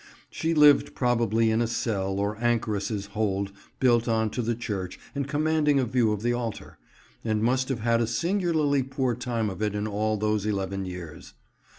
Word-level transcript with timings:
She 0.31 0.55
lived 0.55 0.95
probably 0.95 1.51
in 1.51 1.61
a 1.61 1.67
cell 1.67 2.17
or 2.19 2.35
anchoress's 2.37 3.05
hold 3.13 3.51
built 3.79 4.07
on 4.07 4.31
to 4.31 4.41
the 4.41 4.55
church 4.55 4.99
and 5.13 5.27
commanding 5.27 5.79
a 5.79 5.85
view 5.85 6.11
of 6.11 6.23
the 6.23 6.33
altar, 6.33 6.79
and 7.23 7.43
must 7.43 7.69
have 7.69 7.81
had 7.81 8.01
a 8.01 8.07
singularly 8.07 8.81
poor 8.81 9.13
time 9.13 9.47
of 9.51 9.61
it 9.61 9.75
in 9.75 9.85
all 9.85 10.17
those 10.17 10.43
eleven 10.47 10.85
years. 10.85 11.35